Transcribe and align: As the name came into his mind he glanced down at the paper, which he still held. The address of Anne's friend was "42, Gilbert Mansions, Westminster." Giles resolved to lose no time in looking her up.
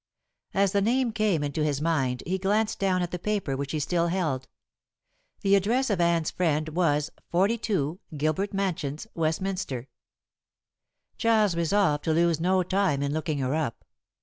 As 0.55 0.71
the 0.71 0.81
name 0.81 1.11
came 1.11 1.43
into 1.43 1.63
his 1.63 1.79
mind 1.79 2.23
he 2.25 2.39
glanced 2.39 2.79
down 2.79 3.03
at 3.03 3.11
the 3.11 3.19
paper, 3.19 3.55
which 3.55 3.71
he 3.71 3.77
still 3.79 4.07
held. 4.07 4.47
The 5.41 5.53
address 5.53 5.91
of 5.91 6.01
Anne's 6.01 6.31
friend 6.31 6.69
was 6.69 7.11
"42, 7.29 7.99
Gilbert 8.17 8.51
Mansions, 8.51 9.05
Westminster." 9.13 9.89
Giles 11.19 11.53
resolved 11.55 12.03
to 12.05 12.13
lose 12.13 12.39
no 12.39 12.63
time 12.63 13.03
in 13.03 13.13
looking 13.13 13.37
her 13.37 13.53
up. 13.53 13.85